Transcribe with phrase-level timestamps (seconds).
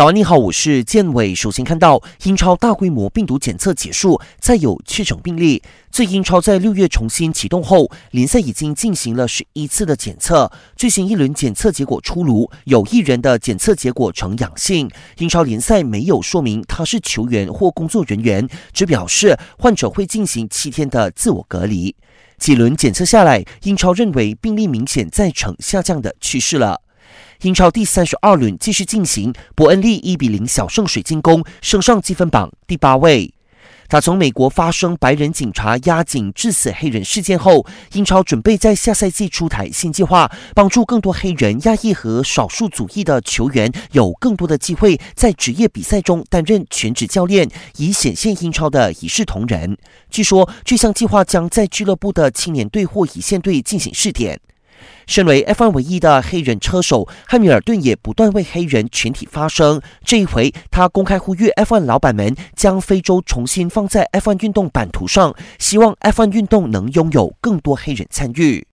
[0.00, 1.34] 早安，你好，我是建伟。
[1.34, 5.62] 首先看到英超大规模病毒检测结束，再有确诊病例。
[5.90, 10.50] 自英超在六月重新启动后，联赛已经进行了十一次的检测。
[10.74, 14.90] 最新一轮检测结果出炉，有一人的检测结果呈阳性。
[15.18, 21.94] 英超联赛没有说明他是球员或工作人员，只表示患者会进行七天的自我隔离。
[22.38, 26.80] 几轮检测下来，英超认为病例明显在呈下降的趋势了。
[27.42, 33.32] 英超第三十二轮继续进行，伯恩利一比零小胜水晶宫，升上积分榜第八位。
[33.88, 47.48] 他从美国发生白人警察压警致死黑人事件后，英超准备在下赛季出台新计划，帮助更多黑人、亚裔和少数族裔的球员有更多的机会在职业比赛中担任全职教练，
[47.78, 49.76] 以显现英超的一视同仁。
[50.08, 54.40] 据说这项计划将在俱乐部的青年队或一线队进行试点。
[55.06, 59.80] 身为 F1 唯一的黑人车手，汉密尔顿也不断为黑人群体发声。
[60.04, 68.66] 这一回，他公开呼吁 F1 老板们将非洲重新放在 F1 运动版图上，希望 F1 运动能拥有更多黑人参与。